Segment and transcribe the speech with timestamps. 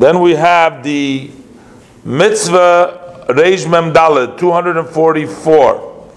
[0.00, 1.30] Then we have the
[2.04, 6.14] mitzvah Reish Mem Dalet, 244.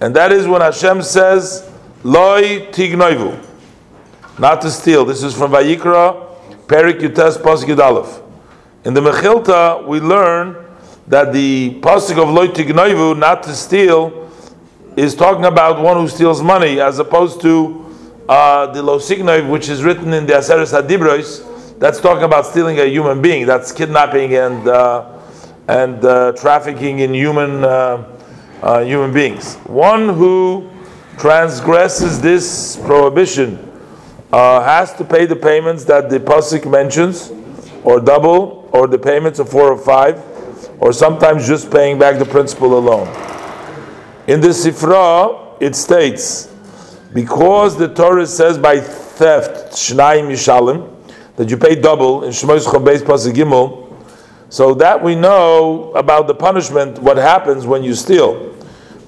[0.00, 1.70] And that is when Hashem says,
[2.02, 3.38] Loi tignoivu,
[4.38, 5.04] not to steal.
[5.04, 6.38] This is from Vayikra,
[6.68, 8.22] Perik Yutes Pasuk Yudalef.
[8.86, 10.64] In the Mechilta, we learn
[11.06, 14.30] that the Pasuk of Loi tignoivu, not to steal,
[14.96, 17.94] is talking about one who steals money, as opposed to
[18.26, 21.44] uh, the Lo Signoiv, which is written in the Aseres Hadibros,
[21.78, 23.46] that's talking about stealing a human being.
[23.46, 25.20] That's kidnapping and uh,
[25.68, 28.18] and uh, trafficking in human uh,
[28.62, 29.56] uh, human beings.
[29.66, 30.70] One who
[31.18, 33.58] transgresses this prohibition
[34.32, 37.32] uh, has to pay the payments that the pasuk mentions,
[37.84, 40.22] or double, or the payments of four or five,
[40.80, 43.06] or sometimes just paying back the principal alone.
[44.26, 46.52] In the Sifra, it states,
[47.14, 50.97] because the Torah says by theft, Shnayim Yishalim,
[51.38, 53.94] that you pay double in Shmois Chobeis Pasuk Gimel.
[54.50, 58.56] So that we know about the punishment, what happens when you steal.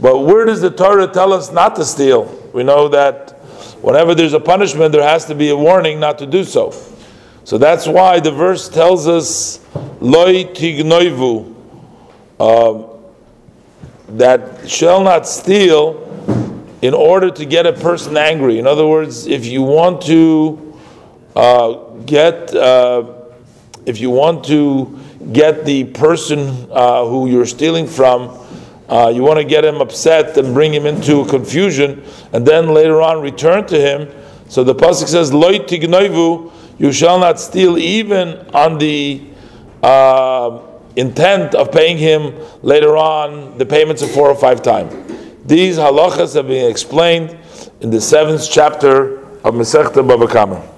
[0.00, 2.24] But where does the Torah tell us not to steal?
[2.54, 3.32] We know that
[3.82, 6.72] whenever there's a punishment, there has to be a warning not to do so.
[7.42, 9.58] So that's why the verse tells us,
[9.98, 11.52] "Loi tignoivu,"
[12.38, 12.82] uh,
[14.10, 16.06] that shall not steal
[16.80, 18.60] in order to get a person angry.
[18.60, 20.76] In other words, if you want to
[21.34, 23.20] uh, get uh,
[23.86, 24.98] if you want to
[25.32, 28.46] get the person uh, who you're stealing from,
[28.88, 33.00] uh, you want to get him upset and bring him into confusion, and then later
[33.00, 34.08] on return to him.
[34.48, 39.22] So the pasuk says, "Loi tignoivu," you shall not steal, even on the
[39.82, 40.60] uh,
[40.96, 44.92] intent of paying him later on the payments of four or five times.
[45.46, 47.36] These halachas have been explained
[47.80, 50.70] in the seventh chapter of Masechta Bava Kama.